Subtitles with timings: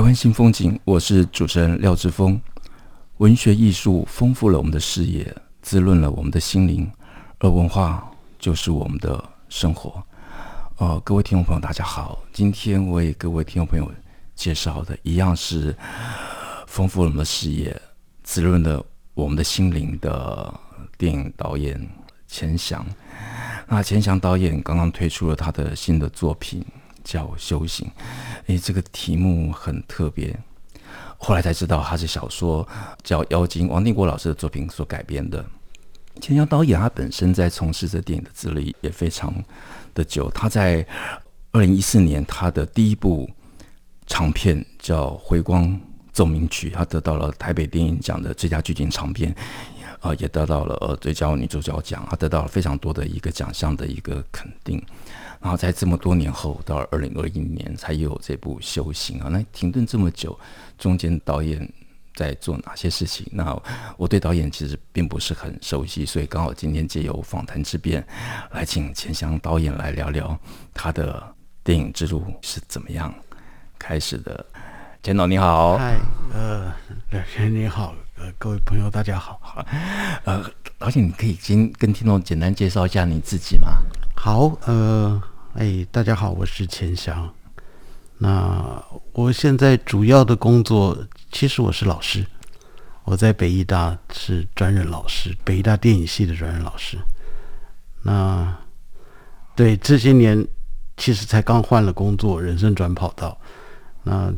[0.00, 2.40] 台湾新风景，我是主持人廖志峰。
[3.18, 6.90] 文学艺术丰富了我们的视野，滋润了我们的心灵，
[7.38, 10.02] 而文化就是我们的生活。
[10.78, 12.18] 哦，各位听众朋友，大家好！
[12.32, 13.92] 今天为各位听众朋友
[14.34, 15.76] 介绍的，一样是
[16.66, 17.78] 丰富了我们的视野、
[18.22, 18.82] 滋润了
[19.12, 20.50] 我们的心灵的
[20.96, 21.78] 电影导演
[22.26, 22.82] 钱翔。
[23.68, 26.64] 那钱翔导演刚刚推出了他的新的作品，
[27.10, 27.88] 叫《修行》。
[28.46, 30.38] 诶，这个题目很特别。
[31.18, 32.66] 后来才知道，他是小说
[33.02, 35.44] 叫《妖精》，王定国老师的作品所改编的。
[36.20, 39.34] 钱江导演他本身在从事这电影的资历也非常
[39.92, 40.86] 的久，他在
[41.50, 43.28] 二零一四年他的第一部
[44.06, 45.78] 长片叫《回光
[46.12, 49.30] 奏鸣曲》，他得到了台北电影奖的最佳剧情长片，
[50.00, 54.82] 啊、呃，也得到了最佳女主角奖，他得到了非常多的一个奖项的一个肯定。
[55.40, 60.38] 然后在这么多年后，到二零二一年才又有这部《修行》啊，那停顿这么久，
[60.78, 61.68] 中间导演。
[62.12, 63.24] 在做哪些事情？
[63.30, 63.56] 那
[63.96, 68.04] 我对导演其实并不是很熟悉，所以刚好今天借由访谈之便，
[68.50, 70.38] 来请钱翔导演来聊聊
[70.74, 71.22] 他的
[71.64, 73.14] 电影之路是怎么样
[73.78, 74.44] 开始的。
[75.02, 75.96] 钱导你好，嗨，
[76.34, 76.70] 呃，
[77.10, 79.64] 两位你好，呃，各位朋友大家好，好，
[80.24, 80.44] 呃，
[80.78, 83.78] 导演你可以先跟听众简单介绍一下你自己吗？
[84.22, 85.18] 好，呃，
[85.54, 87.26] 哎，大家好，我是钱翔。
[88.18, 90.94] 那我现在主要的工作。
[91.32, 92.22] 其实我是老师，
[93.04, 96.98] 我在北艺大是专任老师，北艺大电影系的专任老师。
[98.02, 98.54] 那
[99.56, 100.46] 对这些年，
[100.98, 103.34] 其实才刚换了工作，人生转跑道。
[104.02, 104.30] 那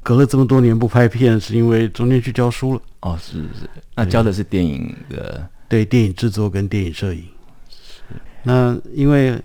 [0.00, 2.82] 隔了这么多年不拍片，是因为中间去教书了。
[3.00, 7.24] 哦，是是，那教的是电影的，对，电影制作跟电影摄影。
[8.48, 8.52] 是。
[8.52, 9.40] 那因为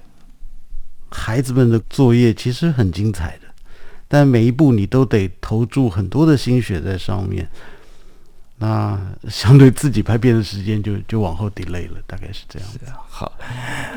[1.09, 3.43] 孩子们的作业其实很精彩的。
[4.05, 7.49] 但每一步你都得投注很多的心血在上面，
[8.57, 12.79] 那相对自己拍片的时间就就往后 delay 了，大概是这样子。
[13.09, 13.31] 好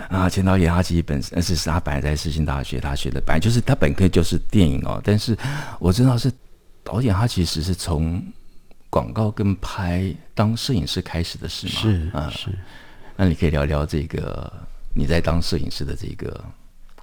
[0.09, 5.37] 啊，钱导演他其实本身是是他本来在世新大学，他学的本来就是他本科就是电影哦，但是
[5.79, 6.33] 我知道是
[6.83, 8.25] 导演他其实是从
[8.89, 11.73] 广告跟拍当摄影师开始的是吗？
[11.75, 12.49] 是啊，是。
[13.17, 14.51] 那你可以聊聊这个
[14.99, 16.43] 你在当摄影师的这个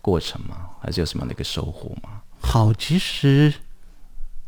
[0.01, 0.67] 过程吗？
[0.81, 2.23] 还是有什么样的一个收获吗？
[2.41, 3.53] 好，其实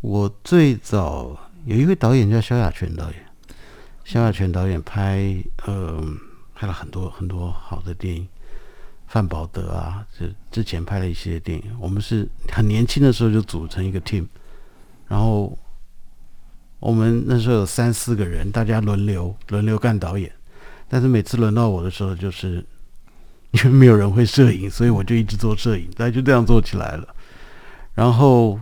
[0.02, 3.26] 我最早有一位导演叫萧亚全导演，
[4.04, 5.36] 萧亚全导演拍
[5.68, 6.04] 呃
[6.56, 8.28] 拍了很多很多好的电影，
[9.08, 11.78] 范宝德啊，这之前拍了一些电影。
[11.80, 14.26] 我们是很年轻的时候就组成一个 team，
[15.08, 15.56] 然后
[16.80, 20.32] 我们那时候有三四个人，大家轮流轮流干导演，
[20.90, 22.66] 但是每次轮到我的时候，就是
[23.56, 27.08] 因为没有人会摄影，所以我就一直做摄影，大家就这样做起来了。
[27.94, 28.60] 然后，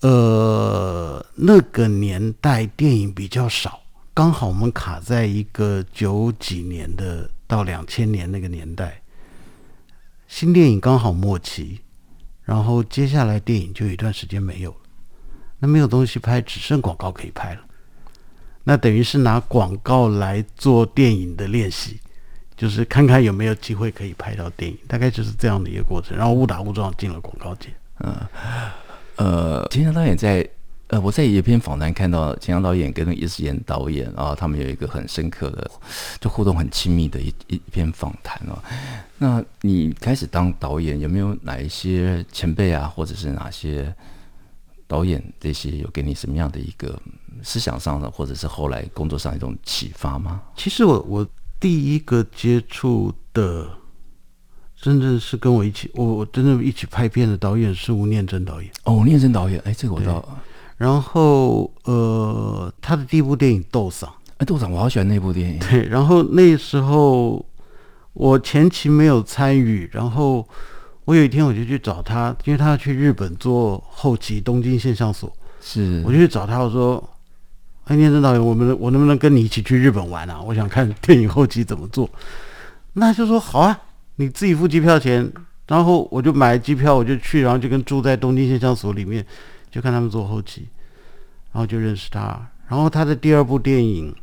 [0.00, 3.80] 呃，那个年代电影比较少，
[4.12, 9.00] 刚好我们卡在一个九几年的到两千年那个年代，
[10.26, 11.78] 新电影刚好末期，
[12.42, 14.76] 然后接下来电影就有一段时间没有了，
[15.60, 17.60] 那没有东西拍，只剩广告可以拍了，
[18.64, 22.00] 那等于是拿广告来做电影的练习，
[22.60, 27.70] 就是看看有没有机会可以拍到电影，大概就是这样的一个过程，然后误打误撞进了广告界。
[28.00, 28.14] 嗯，
[29.16, 30.46] 呃，秦翔导演在
[30.88, 35.70] 呃，我在一篇访谈看到秦翔导演跟那个叶世妍导演啊，他们有一个很深刻的，
[36.20, 38.58] 就互动很亲密的一一一篇访谈哦。
[39.16, 43.90] 那你开始当导演，有没有哪一些前辈啊，或者是哪些
[44.86, 47.00] 导演这些有给你什么样的一个
[47.42, 50.42] 思想上的，或者是后来工作上一种启发吗？
[50.56, 51.26] 其实我我
[51.60, 53.68] 第一个接触的。
[54.82, 58.70] 真正是跟我一起，我我真正一起拍片的导演是吴念真导演。
[58.84, 60.26] 哦，吴念真导演，哎，这个我知道。
[60.78, 64.04] 然后，呃，他的第一部电影《斗嗓》，
[64.38, 65.58] 哎，《斗嗓》我好喜欢那部电影。
[65.58, 67.44] 对，然后那时候
[68.14, 70.48] 我前期没有参与，然后
[71.04, 75.30] 我有一天我就去找他，因为他要去日本做后期，东京现象所。
[75.60, 77.06] 是，我就去找他，我说
[77.84, 80.40] ：“哎，念真导演，我们我能不能跟你一起去日本玩啊？
[80.40, 82.08] 我想看电影后期怎么做。”
[82.94, 83.80] 那就说好啊。
[84.16, 85.32] 你自己付机票钱，
[85.66, 89.24] 然后我就买机票，我就去，然后就跟住在东京现象所里面，
[89.70, 90.68] 就看他们做后期，
[91.52, 92.46] 然后就认识他。
[92.68, 94.12] 然后他的第二部电影《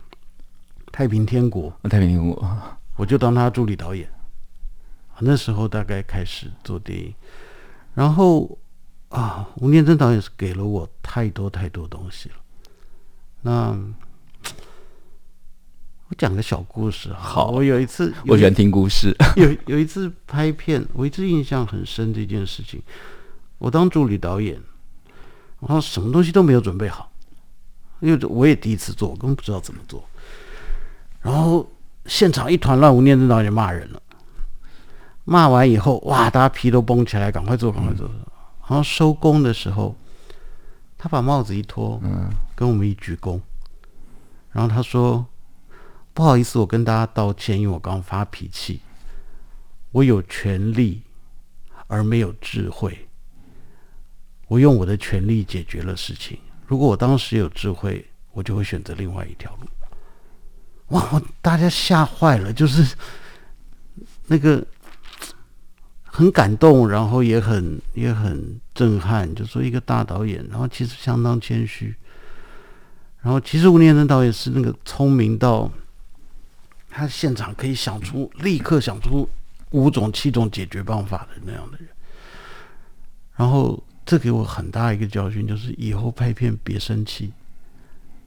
[0.92, 2.48] 太平天国》，太平天国，
[2.96, 4.08] 我就当他助理导演。
[5.20, 7.12] 那时候大概开始做电影，
[7.96, 8.56] 然后
[9.10, 12.36] 啊，吴念真导演是给了我太多太多东西了。
[13.42, 13.78] 那。
[16.10, 19.14] 我讲个小故事啊，好，我有一次，我喜欢听故事。
[19.36, 22.82] 有有一次拍片，我一直印象很深的一件事情。
[23.58, 24.58] 我当助理导演，
[25.60, 27.12] 然后什么东西都没有准备好，
[28.00, 30.02] 因为我也第一次做，我根本不知道怎么做。
[31.22, 31.70] 然后
[32.06, 34.02] 现场一团乱，吴念真导演骂人了。
[35.26, 38.08] 骂完以后，哇，大家皮都绷起来，赶快做，赶快做。
[38.08, 38.20] 嗯、
[38.62, 39.94] 然后收工的时候，
[41.08, 43.40] 他把帽子一脱，嗯，跟我们一鞠躬，
[44.52, 45.26] 然后他说。
[46.14, 48.82] 不好意思，我跟大家道歉，因为我刚发脾气。
[49.92, 51.04] 我有权利，
[51.86, 53.08] 而没有智慧。
[54.48, 56.40] 我用我的权利解决了事情。
[56.66, 59.68] 如果我当时有智慧，我就会选择另外一条路。
[60.88, 61.22] 哇！
[61.40, 62.96] 大家吓坏了，就是
[64.26, 64.66] 那个
[66.18, 69.36] 很感动，然后也很也很震撼。
[69.36, 71.96] 就说一个大导演，然后其实相当谦虚。
[73.22, 75.72] 然后其实吴念真导演是那个聪明到。
[76.90, 79.30] 他现场可以想出，立刻想出
[79.70, 81.88] 五种、七种解决办法的那样的人。
[83.36, 87.32] 然后，这给我很大一个教训，就是以后拍片别生气。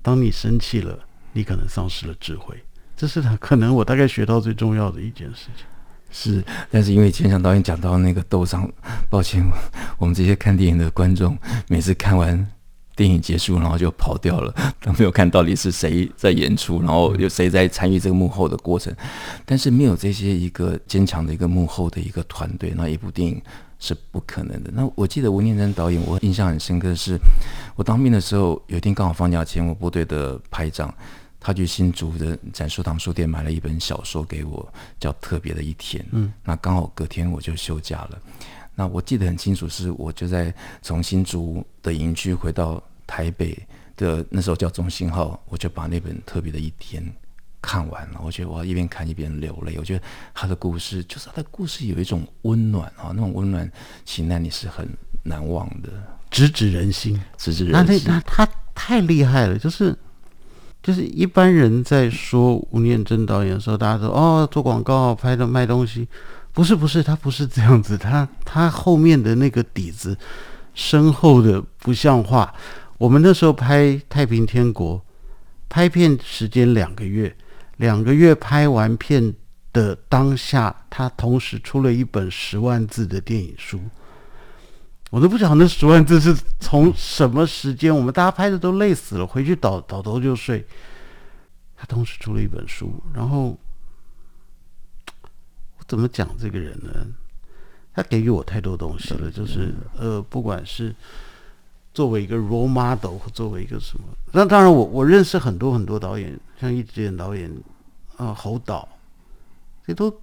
[0.01, 0.97] 当你生气了，
[1.33, 2.63] 你可能丧失了智慧。
[2.97, 5.67] 这是他可能我大概学到最重要的一件事情。
[6.11, 8.71] 是，但是因为前场导演讲到那个斗伤，
[9.09, 9.43] 抱歉，
[9.99, 11.37] 我们这些看电影的观众，
[11.69, 12.47] 每次看完。
[12.97, 18.95] 电影结束，然后就跑掉了，都没有看到底是谁在演出，然后有谁在参与这个幕后的过程。
[19.47, 23.41] 但是没有这些一个坚强的一个幕后的一个团队，那一部电影
[23.79, 24.71] 是不可能的。
[24.75, 27.17] 那我记得吴念真导演，我印象很深刻是，
[27.75, 30.93] 我当兵的时候有一天刚好放假前，我部队的排长
[31.41, 36.05] 他去新竹的展书堂书店买了一本小说给我，叫《特别的一天》。
[36.13, 38.19] 嗯，那刚好隔天我就休假了。
[38.75, 43.59] 那我记得很清楚，是我就在从新竹的营区回到台北
[43.97, 47.05] 的那时候叫中信号，我就把那本特别的一天
[47.61, 48.21] 看完了。
[48.23, 49.77] 我觉得我要一边看一边流泪。
[49.79, 53.71] 我觉得他的故事，就是他的故事有一种温暖啊，那种温暖
[54.05, 54.89] 情感你是很
[55.23, 55.91] 难忘的，
[56.31, 58.03] 直指人心，直指人心。
[58.07, 59.95] 那那他太厉害了，就是
[60.83, 66.09] 就是一般人在说吴念真导演的时候，大家说哦，做广告拍的卖东西。
[66.53, 70.17] 不是不是，他不是这样子，他他后面的那个底子
[70.75, 72.53] 深厚的不像话。
[72.99, 74.97] 我们那时候拍《太平天国》，
[75.69, 77.35] 拍片时间两个月，
[77.77, 79.33] 两个月拍完片
[79.73, 83.81] 的当下，他同时出了一本十万字的电影书。
[85.11, 90.67] 我都不晓得那十万字是从什么时间，我们大家拍的都累死了，回去倒倒头就睡。
[91.77, 93.59] 他同时出了一本书，然后。
[95.89, 97.05] 怎么讲这个人呢？
[97.93, 100.95] 他给予我太多东西了，就是呃，不管是
[101.93, 107.51] 作为一个 role model 或作为一个什么，那当然我我认识很多很多导演，像一直演导演
[108.17, 108.89] 啊、呃，侯导，
[109.85, 110.17] 这都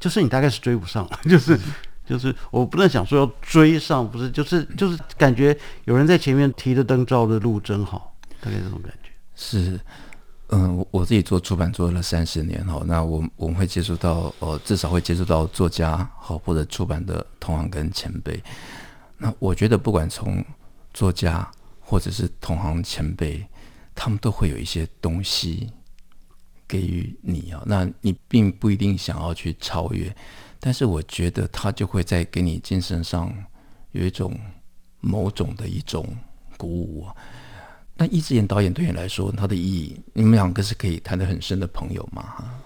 [0.00, 1.60] 就是你大概是追不上，就是
[2.08, 9.78] 就是我不能想说要追上，不是，就是就是感觉有人在前面提着灯照的路真好，大概这种感觉是。
[10.50, 18.42] 嗯，我我自己做出版做了三十年哈，那我我们会接触到呃，至少会接触到作家好或者出版的同行跟前辈。
[19.18, 20.42] 那我觉得不管从
[20.94, 21.46] 作家
[21.80, 23.46] 或者是同行前辈，
[23.94, 25.68] 他们都会有一些东西
[26.66, 27.62] 给予你啊。
[27.66, 30.10] 那你并不一定想要去超越，
[30.60, 33.32] 但是我觉得他就会在给你精神上
[33.92, 34.38] 有一种
[35.00, 36.06] 某种的一种
[36.56, 37.06] 鼓舞。
[38.00, 42.60] 那易智言导演对你来说，他的意义，你们两个是可以谈得很深的朋友吗？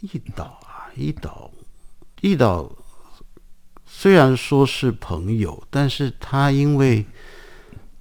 [0.00, 1.50] 易导啊，易导，
[2.20, 2.70] 易导
[3.86, 7.04] 虽然说是朋友，但是他因为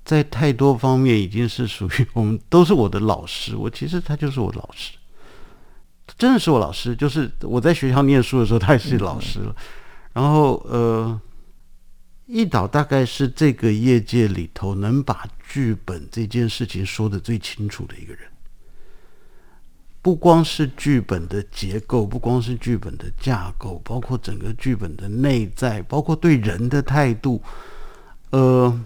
[0.04, 4.98] 在太多方面已经是属于我们都是我的老师，我其实他就是我老师，
[6.16, 9.56] 真的是我老师，就是我在学校念书的时候，他也是老师了。
[10.14, 11.20] 然后呃。
[12.30, 18.24] 一导大概是这个业界里头能把剧本这件事情说的最清楚的一个人，
[20.02, 27.42] 不光是剧本的结构，不光是剧本的架构，包括整个剧本的内在，包括对人的态度，
[28.32, 28.78] 呃，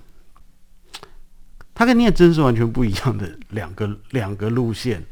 [1.74, 5.04] 他跟聂真是完全不一样的两个两个路线。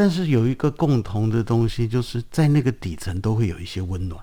[0.00, 4.18] 但是有一个共同的东西，就是在那个底层都会有一些温暖。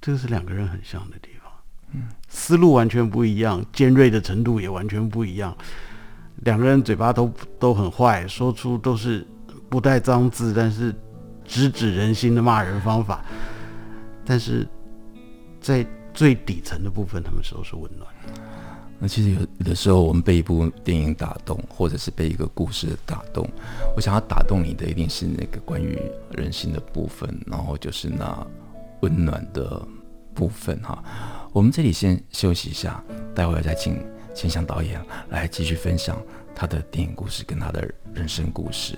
[0.00, 1.52] 这个是两个人很像的地方。
[1.92, 5.56] 嗯，思路完全不一样，尖锐的程度也完全不一样。
[6.44, 9.26] 两个人嘴巴都都很坏，说出都是
[9.68, 10.94] 不带脏字，但是
[11.44, 13.24] 直指人心的骂人方法。
[14.24, 14.64] 但是
[15.60, 18.08] 在最底层的部分，他们都是温暖。
[18.98, 23.46] 那其实有的时候，我们被一部电影打动，或者是被一个故事打动。
[23.96, 25.98] 我想要打动你的，一定是那个关于
[26.30, 28.46] 人性的部分，然后就是那
[29.00, 29.86] 温暖的
[30.32, 31.02] 部分哈。
[31.52, 33.02] 我们这里先休息一下，
[33.34, 34.00] 待会儿再请
[34.34, 36.20] 千祥导演来继续分享
[36.54, 38.96] 他的电影故事跟他的人生故事。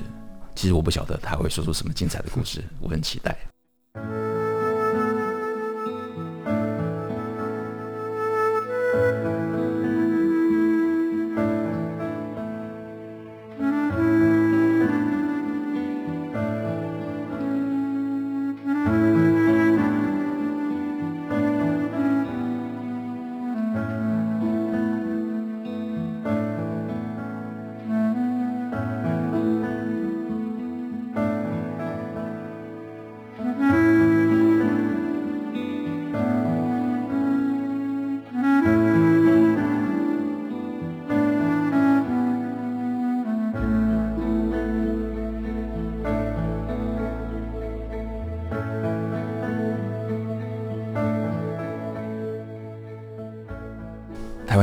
[0.55, 3.37] 其实我不晓得他会说出什么精彩的故事，我很期待。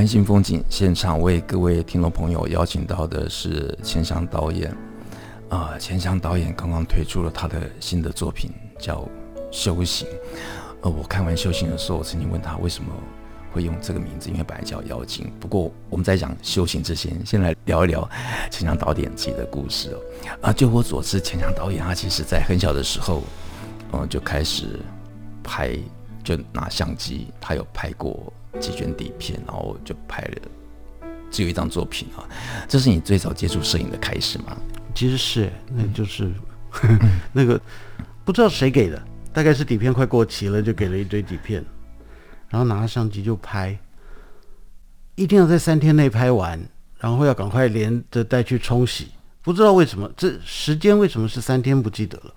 [0.04, 4.70] 台湾新风景现场为各位听众朋友邀请到的是钱祥导演，
[5.48, 9.00] 啊、呃，千祥导演刚刚推出了他的新的作品叫
[9.50, 10.06] 《修行》。
[10.82, 12.92] 呃，我看完《修行》的时候，我曾经问他为什么
[13.54, 15.32] 会用这个名字，因为本来叫妖精。
[15.40, 18.02] 不过我们在讲修行之前，先来聊一聊
[18.52, 20.00] 钱祥导演自己的故事哦。
[20.42, 23.24] 啊，就我所知，钱祥导演他其实在很小的时候，
[23.94, 24.82] 嗯、就开始
[25.42, 25.74] 拍，
[26.26, 28.34] 就拿相机，他有拍过。
[28.64, 32.24] 几卷底片，然后就拍了，只有一张作品啊。
[32.66, 34.56] 这是你最早接触摄影的开始吗？
[34.96, 36.32] 其实是，那就是、
[36.84, 37.00] 嗯、
[37.34, 37.60] 那个
[38.24, 39.04] 不知道谁给的，
[39.34, 41.62] 大概是底片快过期了，就给了一堆底片，
[42.48, 43.78] 然后拿着相机就拍，
[45.16, 46.58] 一定要在三天内拍完，
[47.00, 49.10] 然后要赶快连着带去冲洗。
[49.42, 52.34] 不知道为什么，这时间为什么是三天不记得了。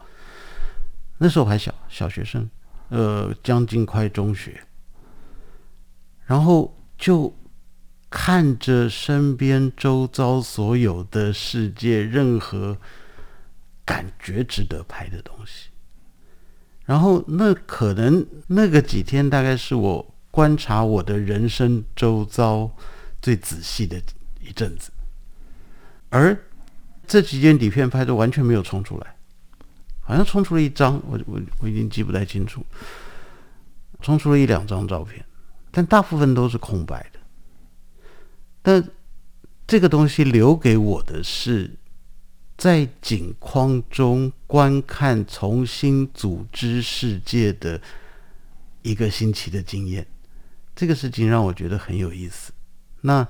[1.19, 2.51] 那时候还小，小学生，
[2.89, 4.61] 呃，将近快中学。
[6.27, 7.35] 然后就
[8.11, 12.77] 看着身边周遭所有的世界，任何
[13.85, 15.71] 感觉值得拍的东西。
[16.85, 22.71] 然后那可能那个几天，大概是我观察我的人生周遭
[23.21, 24.01] 最仔细的
[24.41, 24.91] 一阵子。
[26.11, 26.37] 而
[27.07, 29.17] 这几件底片拍的完全没有冲出来，
[30.01, 32.65] 好像冲出了一张，我我我已经记不太清楚，
[34.01, 35.25] 冲出了一两张照片。
[35.77, 37.19] 但大部分都是空白的。
[38.63, 38.83] 但
[39.67, 41.71] 这个东西留给我的是，
[42.57, 47.79] 在景框中观看重新组织世界的
[48.81, 50.07] 一个新奇的经验。
[50.75, 52.55] 这个事情让我觉得很有意思。
[53.03, 53.29] 那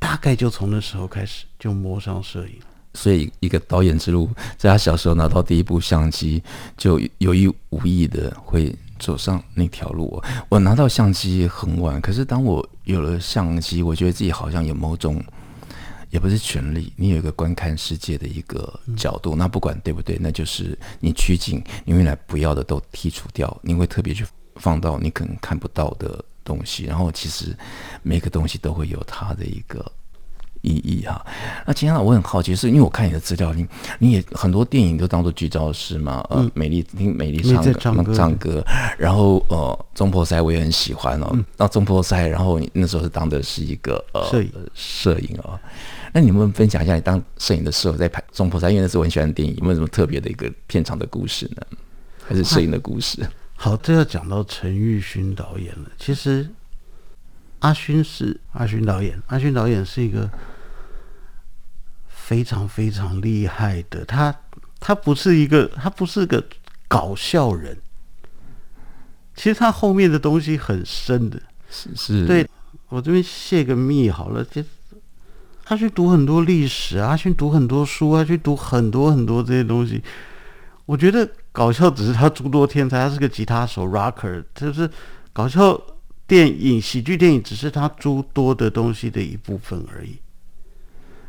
[0.00, 2.58] 大概就从那时候开始就摸上摄影。
[2.94, 4.28] 所以，一个导演之路，
[4.58, 6.42] 在他小时候拿到第一部相机，
[6.76, 10.22] 就有意无意的会走上那条路。
[10.48, 15.22] 我拿到相机很晚，可是当我有了相机，我觉得自己好像有某种，
[16.10, 19.34] 也不是权利，你有一个观看世界的一个角度。
[19.34, 24.24] 那不管对不对，那就是你取景，你未来不要的都剔除掉，你会特别去
[24.56, 26.84] 放到你可能看不到的东西。
[26.84, 27.56] 然后，其实
[28.02, 29.84] 每个东西都会有它的一个。
[30.66, 31.24] 意义哈，
[31.64, 33.64] 那千祥，我很好奇，是因为我看你的资料，你
[34.00, 38.64] 你也很多电影都当做剧照师嘛，呃，美丽听美丽唱歌唱歌，唱歌，
[38.98, 45.58] 然后呃，中破塞我也很喜欢哦，那中破塞，然后你那时候是当的是一个呃摄影摄影哦，
[46.12, 48.68] 那你能不能分享一下你当摄影的时候在拍中破塞？
[48.68, 51.62] 因为那是我很喜欢的电影，有没有什么特别的一个片场的故事呢？
[52.26, 53.24] 还是摄影的故事？
[53.54, 55.88] 好，这要讲到陈玉勋导演了。
[55.96, 56.48] 其实
[57.60, 60.28] 阿勋是阿勋导演，阿勋导演是一个。
[62.26, 64.34] 非常非常厉害的，他
[64.80, 66.44] 他不是一个，他不是个
[66.88, 67.78] 搞笑人。
[69.36, 71.40] 其实他后面的东西很深的，
[71.70, 72.26] 是是。
[72.26, 72.44] 对，
[72.88, 74.60] 我这边泄个密好了，就
[75.64, 80.02] 他去读很多历史啊，去读很多书啊，去读很多很多这些东西。
[80.84, 84.90] 我觉得搞笑只是他诸多天才，他是个吉他手，rocker，就是
[85.32, 85.80] 搞笑
[86.26, 90.18] 电影、喜剧电影只是他诸多的东西的一部分而已。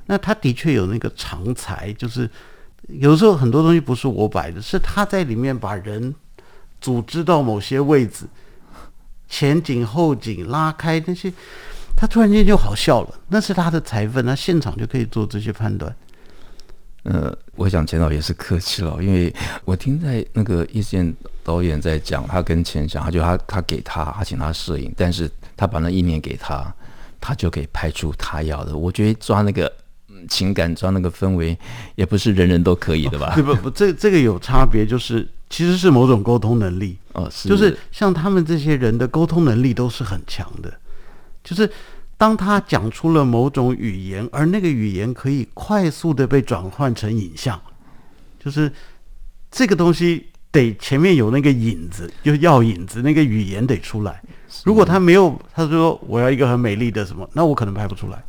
[0.08, 2.30] 那他的确有那个长才，就是
[2.88, 6.16] 有时候很多东西不是我摆的，是他在里面把人
[6.82, 8.26] 组织到某些位置，
[9.28, 11.32] 前景后景拉开那些，
[11.96, 15.96] 他突然间就好笑了，那是他的才分，他现场就可以做这些判断。
[17.04, 19.34] 呃，我想钱导也是客气了，因为
[19.64, 26.74] 我听在那个叶健导演在讲，他跟钱讲，他就他他给他，他请他摄影，但是他把那意念给他，
[27.22, 28.76] 他就可以拍出他要的。
[28.76, 29.72] 我觉得抓那个
[30.28, 31.58] 情感，抓那个氛围，
[31.96, 33.34] 也不是人人都可以的吧？
[33.38, 40.74] 哦、不不，这这个有差别，就是其实是某种沟通能力哦，是，就是像他们这些人的沟通能力都是很强的，
[41.44, 41.70] 就是。
[42.20, 47.62] 当他讲出了某种语言，而那个语言可以快速的被转换成影像，
[48.44, 48.72] 就是
[49.52, 54.20] 这个东西得前面有那个影子，就要影子，那个语言得出来。
[54.64, 58.24] 如果他没有，他说我要一个很美丽的什么，那我可能拍不出来。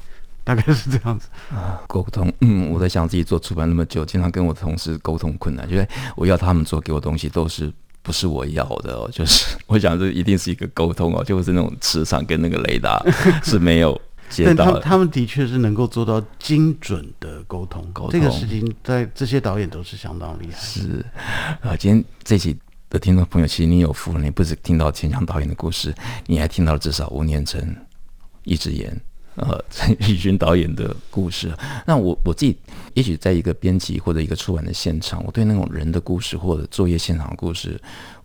[0.48, 2.32] 大概是这样子啊，沟通。
[2.40, 5.86] 嗯，我在想自己做出版那么久，经常跟我同事沟通困难，因为
[6.16, 7.72] 我要他们做给我东西都是。
[8.00, 12.98] 不是我要的哦，就是我想这一定是一个沟通哦，就是那种磁场跟那个雷达
[13.44, 14.00] 是没有
[14.30, 14.64] 接到的。
[14.64, 20.58] 但他他们的确是能够做到精准的沟通，沟通这个事情在这些导演都是相当厉害。
[20.58, 21.04] 是
[21.60, 22.56] 啊，今天这期
[22.88, 27.76] 的听众朋友，其实你有福了，你不止听到钱翔导演的故事，你还听到了至少吴念真、
[28.44, 28.98] 易智言。
[29.38, 31.52] 呃，陈玉勋导演的故事，
[31.86, 32.56] 那我我自己
[32.94, 37.80] 也许在一个编辑或者一个出版的现场，我对那种人的故事或者作业现场的故事，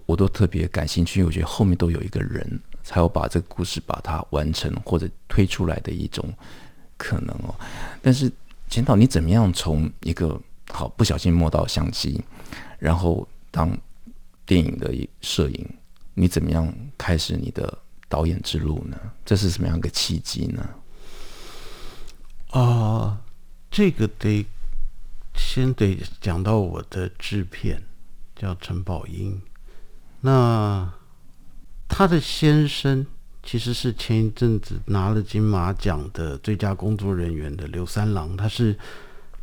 [0.08, 1.24] 我都特别感兴趣。
[1.24, 6.28] 我觉得后面都有一个人，才有把这个故事把它完成或者推出来的一种
[6.98, 7.54] 可能哦。
[8.02, 8.32] 但是
[8.68, 10.40] 钱导，你怎么样从一个
[10.72, 12.20] 好不小心摸到相机，
[12.80, 13.70] 然后当
[14.48, 15.70] 电影的一摄影，
[16.16, 17.72] 你怎么样开始你的
[18.10, 18.98] 导演之路呢？
[19.24, 20.68] 这是什么样一个契机呢？
[22.54, 23.18] 啊、
[23.72, 24.46] 这个得
[25.34, 27.82] 先得讲到我的制片，
[28.36, 29.42] 叫陈宝英。
[30.22, 30.94] 那
[31.88, 33.04] 他的先生
[33.42, 38.78] 其实是前一阵子拿了金马奖的最佳工作人员的刘三郎，他是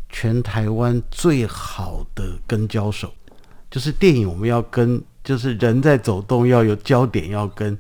[0.08, 3.12] 全台湾最好的跟焦手。
[3.68, 7.76] 就是电影我们要跟，就是人在走动要有焦点要跟，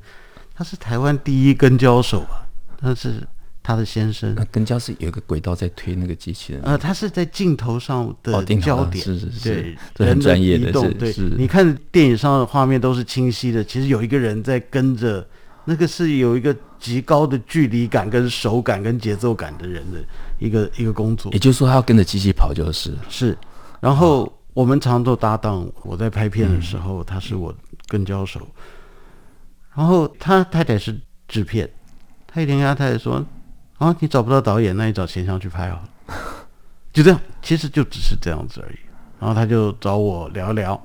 [0.56, 2.42] 他是台湾第一跟焦手啊，
[2.76, 3.28] 他是。
[3.70, 6.60] 他的先生，那跟焦是有一个轨道在推那个机器人。
[6.62, 10.72] 呃，他是在镜头上的焦点，哦、是是是，对，很专业的
[11.12, 15.24] 是你看电影上的画面都是清晰的，其实有一个人在跟着，
[15.64, 19.98] 那个是有一个极高的距离感、跟手感、跟节奏感的人的
[20.40, 21.30] 一个一个工作。
[21.32, 23.38] 也就是说，他要跟着机器跑，就是是。
[23.78, 27.54] 然后我们常做搭档，我在拍片的时候，嗯、他是我
[27.86, 28.40] 跟焦手，
[29.76, 31.70] 然后他太太是制片，
[32.26, 33.24] 他一天跟他太太说。
[33.80, 35.88] 啊，你找不到导演，那你找钱翔去拍好了，
[36.92, 38.78] 就这样，其实就只是这样子而已。
[39.18, 40.78] 然后他就找我聊聊，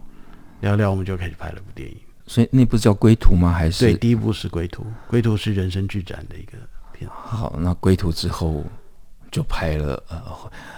[0.62, 1.98] 聊聊，我们就开始拍了部电影。
[2.26, 3.52] 所以那部叫《归途》吗？
[3.52, 3.84] 还是？
[3.84, 6.54] 对，第一部是《归途》，《归途》是人生剧展的一个
[6.94, 7.10] 片。
[7.12, 8.64] 好，那《归途》之后
[9.30, 10.22] 就拍了呃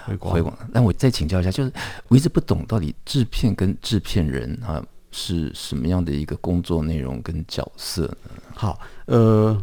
[0.07, 0.33] 回光。
[0.33, 0.57] 回光。
[0.71, 1.71] 那我再请教一下，就是
[2.07, 8.41] 我一直不懂到底制片跟制片人啊是什么样的一个工作内容跟角色呢？
[8.55, 9.55] 好，呃。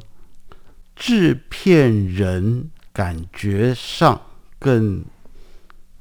[0.97, 4.21] 制片人感觉上
[4.59, 5.05] 更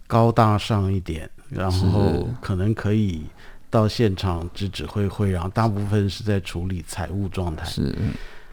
[0.08, 3.24] 高大上一点，然后可能可以
[3.70, 7.66] 到现场指指挥挥，然后大部分是在处理财务状态。
[7.66, 7.96] 是，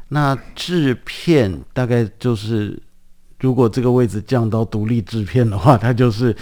[0.09, 2.81] 那制片大概就是，
[3.39, 6.35] 如果这个位置降到独立制片的话，他就是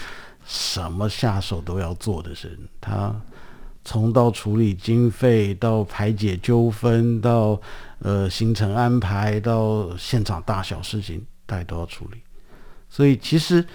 [0.46, 3.14] 什么下手都要做的人，他。
[3.88, 7.58] 从到处理经费，到排解纠纷，到
[8.00, 12.18] 呃行程安排，到现场大小事情，大家都要处理。
[12.90, 13.66] 所以其实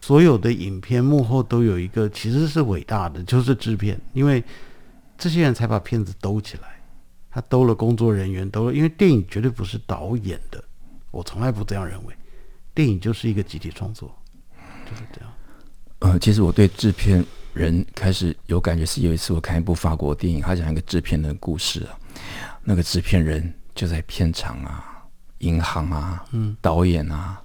[0.00, 4.42] 所有的影片幕后都有一个，其实是伟大的，就是制片，因为
[5.16, 6.80] 这些人才把片子兜起来。
[7.30, 10.60] 他兜了工作人员，兜了，因为电影绝对不是导演的，
[11.12, 12.12] 我从来不这样认为。
[12.74, 14.12] 电影就是一个集体创作，
[14.90, 15.32] 就是这样。
[16.00, 17.24] 呃，其实我对制片。
[17.56, 21.96] 人开始有感觉是有一次我看一部法国电影，他讲一个制片的故事啊，
[22.62, 24.84] 那个制片人就在片场啊、
[25.38, 27.40] 银行啊、嗯、导演啊、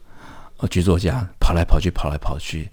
[0.58, 2.70] 呃剧作家跑来跑去、跑来跑去，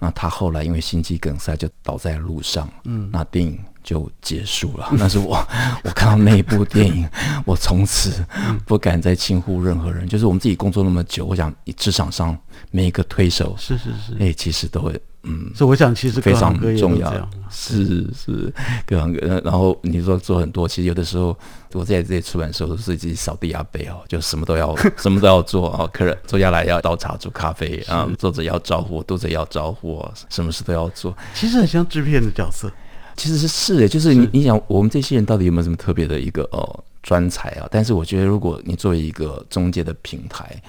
[0.00, 4.88] 那他后来因为心肌梗塞就倒在路上，嗯，那电影就结束了。
[4.98, 5.36] 那是我
[5.84, 7.08] 我看到那一部电影，
[7.46, 8.26] 我从此
[8.66, 10.08] 不敢再轻忽任何人。
[10.08, 12.36] 就是我们自己工作那么久，我想职场上
[12.72, 15.00] 每一个推手是是是，哎，其实都会。
[15.22, 18.52] 嗯，所以我想其实非常重要，是是
[18.86, 19.40] 各行各业。
[19.44, 21.36] 然后你说做很多，其实有的时候
[21.72, 25.88] 我在这些出版的时候，都是自己扫地阿伯哦，就什么都要 什么都要做哦。
[25.92, 31.14] 客人坐下来要倒茶煮咖啡啊，作者要招呼，读者要招呼，什么事都要做。
[31.34, 32.72] 其实很像制片的角色，
[33.14, 36.82] 其实是是的，就是你你想，我们这些人到底有没有什么特别的一个哦？
[37.02, 37.66] 专才啊！
[37.70, 40.60] 但是我觉得，如果你作为一个中介的平台，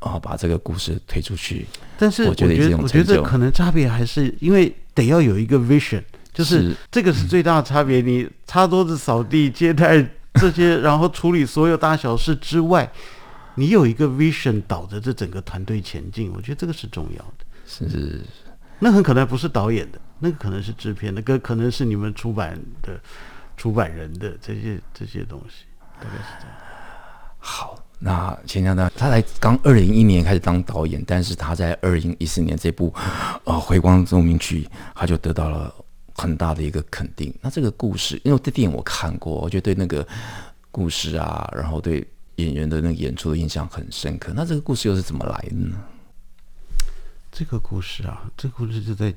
[0.00, 1.66] 然后把这个故事推出去，
[1.98, 8.00] 但是我觉得，我觉得可能差别还是因为得要有一个 vision，就是这个是最大的差别。
[8.00, 12.90] 你擦桌子、扫地、接待这些， 然后处理所有大小事之外，
[13.54, 17.46] 你有一个 vision 导着这整个团队前进，我觉得这个是重要的。
[17.66, 18.20] 是，
[18.78, 23.00] 那很可能不是导演的，那个可能是制片的，个可能是你们出版的
[23.56, 25.64] 出版人的这些这些东西。
[27.40, 28.90] 好，那钱江呢？
[28.96, 32.92] 他才刚二零一一年开始当导演，但是他在二零一四年这部
[33.44, 34.62] 呃《回光奏鸣曲》，
[34.94, 35.74] 他就得到了
[36.14, 37.34] 很大的一个肯定。
[37.40, 40.06] 那这个故事，因为这电影我看过，我觉得对那个
[40.70, 42.06] 故事啊，然后对
[42.36, 44.32] 演员的那个演出的印象很深刻。
[44.34, 45.76] 那这个故事又是怎么来的呢？
[47.32, 49.14] 这个故事啊，这个故事就在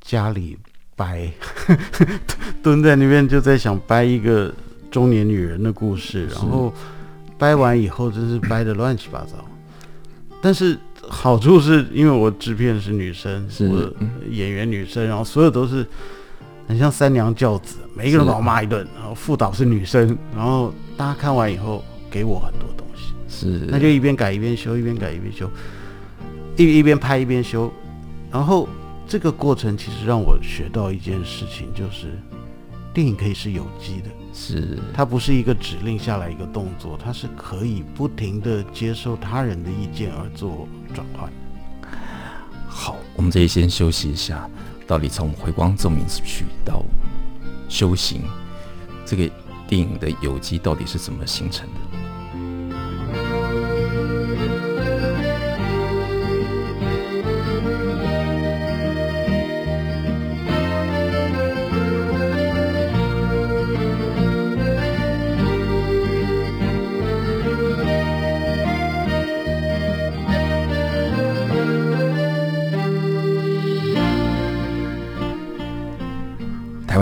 [0.00, 0.58] 家里
[0.94, 1.32] 掰，
[2.62, 4.52] 蹲在那边就在想掰一个。
[4.92, 6.72] 中年女人的故事，然后
[7.36, 9.44] 掰完以后真是掰的乱七八糟。
[10.40, 13.92] 但是好处是因为我制片是女生，是我
[14.30, 15.86] 演员女生，然后所有都是
[16.68, 18.86] 很像三娘教子，每一个人把我骂一顿。
[18.94, 25.50] 然后副导是女生，然后大家看完以后给我很多东西，是那就一边改一边修，一边改一边修，
[26.56, 27.72] 一一边拍一边修。
[28.30, 28.68] 然后
[29.06, 32.08] 这个过程其实让我学到一件事情，就是
[32.94, 34.10] 电影可以是有机的。
[34.34, 41.30] 是，它不是一个指令下来一个动作，它是可以不停的接受他人的意见而做转换。
[42.66, 44.48] 好，我们这里先休息一下。
[44.86, 46.82] 到底从《回光奏鸣曲》到
[47.68, 48.22] 修行，
[49.06, 49.30] 这个
[49.66, 51.80] 电影的有机到底是怎么形成的？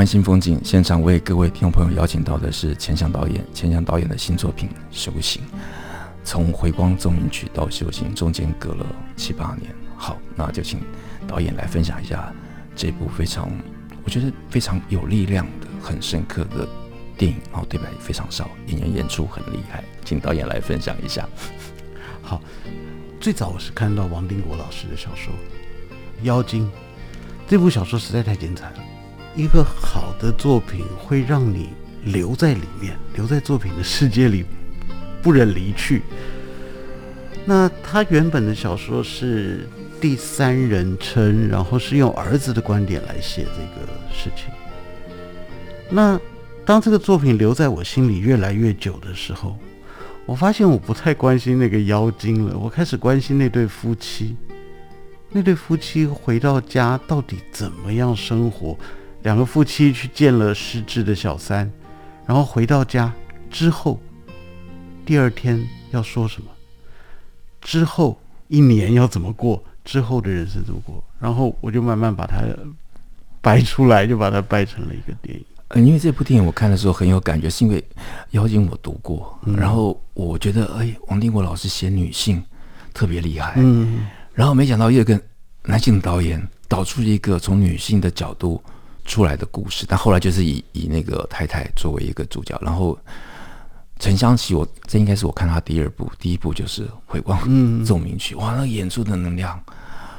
[0.01, 5.43] 湾新风景现场为各位听众朋友邀请到的是钱翔导演，钱翔导演的新作品《修行》，
[6.25, 9.71] 从《回光奏鸣曲》到《修行》中间隔了七八年。
[9.99, 10.81] 好，那就请
[11.29, 12.33] 导演来分享一下
[12.75, 13.51] 这部非常，
[14.03, 16.67] 我觉得非常有力量的、很深刻的
[17.19, 17.37] 电影。
[17.53, 21.29] 然后对白非常少，演员演出很厉害，请导演来分享一下。
[22.23, 22.41] 好，
[23.21, 25.31] 最早我是看到王定国老师的小说
[26.25, 26.65] 《妖精》，
[27.47, 28.85] 这部小说实在太精彩了。
[29.37, 31.71] 一个好的作品会让你
[32.05, 34.45] 留在里面，留在作品的世界里，
[35.23, 36.03] 不忍离去。
[37.45, 39.69] 那他原本的小说是
[40.01, 44.53] 第三人称，然后是用儿子的观点来写这个事情。
[45.89, 46.21] 那
[46.65, 49.57] 当这个作品留在我心里越来越久的时候，
[50.27, 54.37] 我发现我不太关心那个妖精了，我开始关心那对夫妻。
[55.33, 58.77] 那对夫妻回到家到底怎么样生活？
[59.23, 61.71] 两个夫妻去见了失智的小三，
[62.27, 63.13] 然后回到家
[63.51, 64.01] 之后，
[65.05, 66.49] 第二天要说什么？
[67.61, 69.63] 之后一年要怎么过？
[69.85, 71.03] 之后的人生怎么过？
[71.19, 72.37] 然后我就慢慢把它
[73.41, 75.45] 掰出来，就把它掰成了一个电影。
[75.69, 77.81] 嗯，因为这部电影我看的时候很有感觉，是因为
[78.31, 82.43] 《妖精》我读过，嗯、然后我觉得哎，王定国老师写女性
[82.95, 85.21] 特别厉害，嗯，然后没想到又跟
[85.65, 88.63] 男性导演导出一个从女性的角度。
[89.11, 92.97] 出来的故事，但后来就是以以那个太太作为一个主角，然后
[93.99, 99.61] 陈湘琪，我这应该是我看他第二部，第一部就是《回光奏鸣曲》，哇，那个演出的能量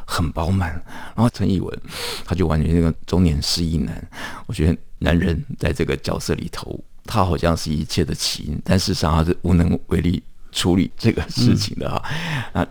[0.06, 0.72] 很饱满。
[1.16, 1.82] 然后陈以文，
[2.26, 4.06] 他就完全那个中年失意男，
[4.46, 12.04] 我觉得男人在这个角色里头，他好像是一切的起因，但事实上他是无能为力处理这个事情的哈。
[12.52, 12.68] 那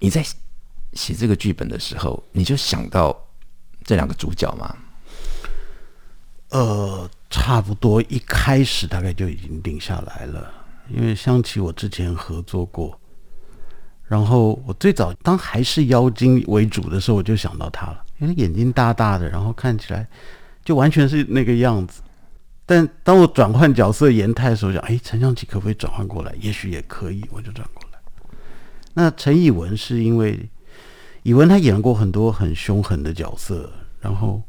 [0.00, 0.20] 你在
[0.94, 3.16] 写这个剧本的时候，你就想到
[3.84, 4.76] 这两个主角吗？
[6.50, 10.50] 呃，差不多一开始大概就已经定下来了，
[10.88, 12.98] 因为香琪我之前合作过，
[14.04, 20.06] 然后我最早当还是妖精为主的时候，我就想到他了，因为眼睛大大的，然后看起来
[20.64, 22.00] 就完全是那个样子。
[22.64, 26.34] 但当我转换角色颜态的时候，想，哎，陈湘琪可不可以转换过来？
[26.40, 27.98] 也许也可以，我就转过来。
[28.94, 30.48] 那陈以文是因为。
[31.24, 34.40] 以文他演过很多很凶狠的角色，然后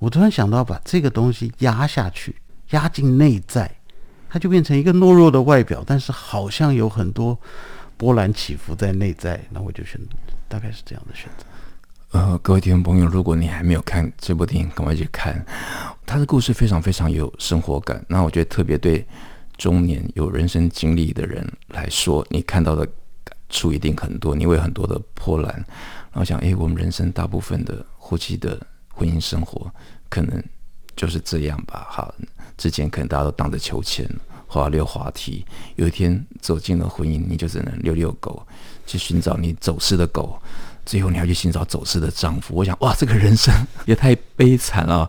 [0.00, 2.34] 我突然想到把这个东西压下去，
[2.70, 3.70] 压进内在，
[4.28, 7.38] 它就变成一个懦弱的外表，但是好像有很多
[7.98, 9.38] 波澜起伏在内在。
[9.50, 10.00] 那我就选，
[10.48, 11.44] 大概是这样的选择。
[12.12, 15.44] 呃，各位听众朋友，如果你还没有看这部电影，赶快去看。
[16.06, 18.04] 他的故事非常非常有生活感。
[18.08, 19.06] 那我觉得特别对
[19.58, 22.84] 中年有人生经历的人来说，你看到的
[23.22, 25.54] 感触一定很多，你会有很多的波澜。
[26.10, 28.60] 然后想，哎，我们人生大部分的呼吸的
[29.00, 29.72] 婚姻生活，
[30.10, 30.44] 可能
[30.94, 31.86] 就是这样吧。
[31.90, 32.14] 哈，
[32.58, 34.06] 之前可能大家都荡着秋千，
[34.46, 35.42] 滑溜滑梯，
[35.76, 38.46] 有一天走进了婚姻，你就只能溜溜狗，
[38.86, 40.38] 去寻找你走失的狗，
[40.84, 42.54] 最后你要去寻找走失的丈夫。
[42.54, 43.54] 我想，哇，这个人生
[43.86, 45.08] 也太悲惨了。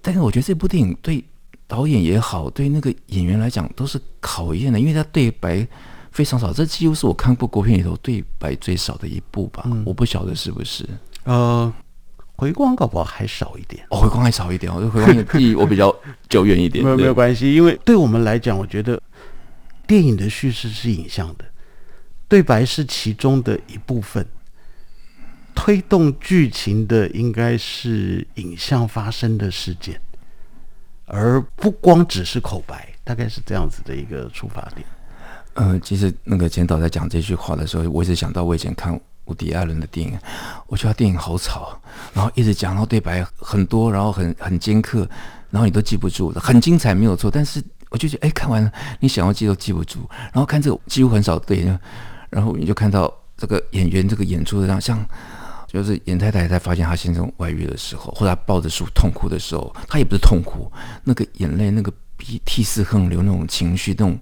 [0.00, 1.24] 但是我觉得这部电影对
[1.66, 5.66] 导演也好，对那个演员来讲都是考验的，因为他对白。
[6.12, 9.62] 非常少，这几乎是我看过国片里头对白最少的一部吧。
[9.64, 10.86] 嗯、我不晓得是不是。
[11.24, 11.72] 呃，
[12.42, 13.86] 回光搞不好还少一点。
[13.88, 14.74] 哦，回光还少一点。
[14.74, 15.94] 我回光的记忆我比较
[16.28, 16.84] 久远一点。
[16.84, 19.00] 没有没有关系，因为对我们来讲，我觉得
[19.86, 21.44] 电影的叙事是影像的，
[22.26, 24.26] 对白是其中的一部分，
[25.54, 30.00] 推动剧情的应该是影像发生的事件，
[31.04, 32.88] 而不光只是口白。
[33.04, 34.84] 大概是这样子的一个出发点。
[35.54, 40.18] 呃，其实那个简导在讲这句话的时候，我一直想到我以前看伍迪·艾伦的电影，
[40.66, 41.78] 我觉得他电影好吵，
[42.12, 45.08] 然后一直讲，然后对白很多，然后很很尖刻，
[45.50, 50.00] 然后你都记不住，很精彩没有错，但是我就觉得，哎，看完了你想要记都记不住，
[50.32, 51.64] 然后看这个几乎很少对，
[52.30, 55.06] 然后你就看到这个演员这个演出的这样，像
[55.68, 60.70] 就是严太太在发现她先生外遇的时候，或者抱着书痛哭的时候，她也不是痛哭，
[61.04, 64.18] 那个眼泪那个鼻涕泗横流那种情绪那种。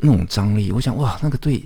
[0.00, 1.64] 那种张力，我想哇，那个对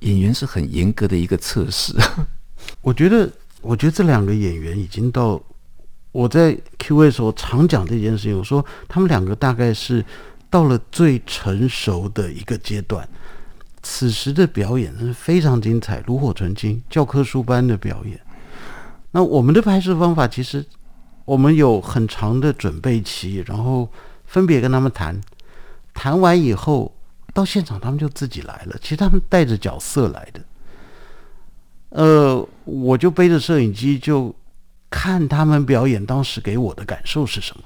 [0.00, 1.94] 演员是很严格的一个测试。
[2.82, 5.40] 我觉得，我觉得这两个演员已经到
[6.12, 8.36] 我在 Q&A 的时候常讲这件事情。
[8.36, 10.04] 我说他们两个大概是
[10.48, 13.08] 到了最成熟的一个阶段，
[13.82, 18.18] 此时的表演是非常精彩，炉火纯青，教科书般的表演。
[19.12, 20.64] 那我们的拍摄方法，其实
[21.24, 23.90] 我们有很长的准备期，然后
[24.24, 25.20] 分别跟他们谈，
[25.92, 26.94] 谈完以后。
[27.32, 28.76] 到现场，他们就自己来了。
[28.80, 30.40] 其实他们带着角色来的。
[31.90, 34.34] 呃，我就背着摄影机，就
[34.88, 36.04] 看他们表演。
[36.04, 37.64] 当时给我的感受是什么，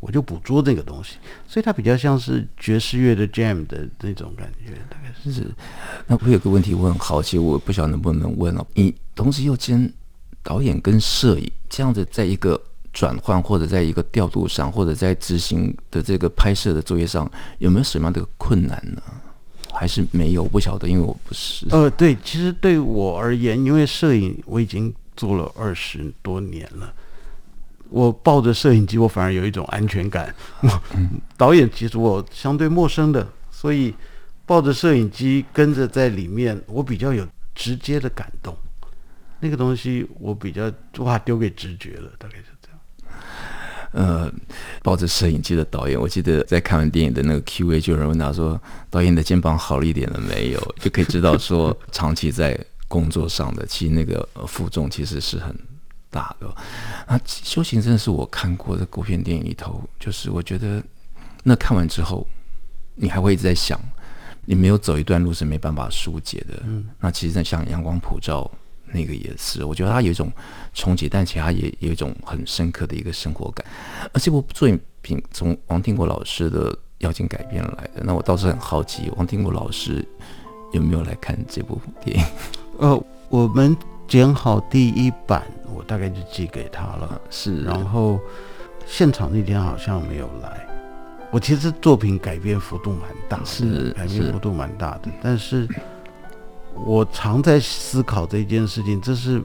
[0.00, 1.16] 我就捕捉这个东西。
[1.46, 5.32] 所以它比较像是爵士乐的 jam 的那种感觉，大概是。
[5.32, 5.46] 是。
[6.06, 8.66] 那我有个问题，我很好奇，我不晓得能不能问哦。
[8.74, 9.92] 你同时又兼
[10.42, 12.60] 导演跟摄影，这样子在一个。
[13.00, 19.00] 转换或者在一个调度上，或者在执行的这个拍摄的作业上，有没有什么样的困难呢？
[19.72, 20.44] 还是没有？
[20.44, 21.66] 不晓得，因为我不是。
[21.70, 26.92] 呃，对，其实对我而言，因为摄影我已经做了二十多年了，
[27.88, 30.34] 我抱着摄影机，我反而有一种安全感。
[30.94, 33.94] 嗯、 导演其实我相对陌生的，所以
[34.44, 38.54] 抱着摄影机跟着在里面，我比较有直接的感动。
[39.40, 42.44] 那个东西我比较哇丢给直觉了，大概是。
[43.92, 44.32] 呃，
[44.82, 55.52] 抱着摄影机的导演，我记得在看完电影的那个 Q&A，就有人问他说：“导演的肩膀好了一点了没有？”就可以知道说，长期在工作上的，其实那个负重其实是很
[56.08, 56.46] 大的。
[57.06, 60.82] 啊，修行真的是我看过的国片电影里头，就是我觉得
[61.42, 62.26] 那看完之后，
[62.94, 63.80] 你还会一直在想，
[64.44, 66.62] 你没有走一段路是没办法疏解的。
[66.64, 68.48] 嗯，那其实像阳光普照。
[68.92, 70.30] 那个也是，我觉得他有一种
[70.74, 73.64] 冲击，但其实他也有一种很深刻的一个生活感。
[74.12, 74.68] 而这部作
[75.02, 80.06] 品从王定国老师的邀请改编来的，那我倒是很好奇，王定国老师
[80.72, 82.24] 有没有来看这部电影？
[82.78, 83.76] 呃，我们
[84.06, 85.42] 剪好第一版，
[85.74, 87.20] 我大概就寄给他了。
[87.30, 88.18] 是，然后
[88.86, 90.66] 现场那天好像没有来。
[91.30, 95.68] 我其实作品改编幅度蛮大的，是改编幅度蛮大的，但是。
[96.74, 99.42] 我常在思考这件事情，这是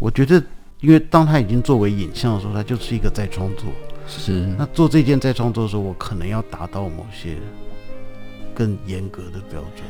[0.00, 0.42] 我觉得，
[0.80, 3.66] 因为当他已经作为影像的时候，他就是一个再创作。
[4.08, 4.32] 是。
[4.58, 7.36] 那做这件再创作的时候，我可能要达到某些
[8.54, 9.84] 更严格的标准。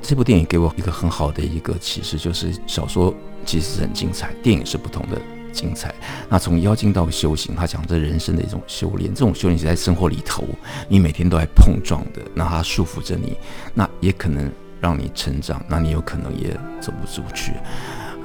[0.00, 3.14] 这部电影给我一个很好的一个启示，就是小说
[3.46, 5.20] 其实是很精彩，电影是不同的
[5.52, 5.94] 精彩。
[6.28, 10.44] 那从妖精到修行，他讲这人生的一种修炼，这种修炼是在生活里头，
[10.88, 13.36] 你每天都在碰撞的，那它束缚着你，
[13.74, 14.50] 那也可能。
[14.82, 17.52] 让你成长，那你有可能也走不出去。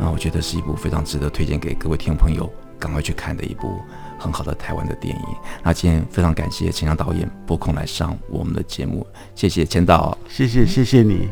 [0.02, 3.80] 啊，我觉得是一部非常值得推荐给各位听众朋友赶快去看的一部
[4.20, 5.26] 很好的台湾的电影。
[5.63, 11.30] 那今天非常感谢钱翔导演拨空来上我们的节目，谢谢钱导，谢谢谢谢你。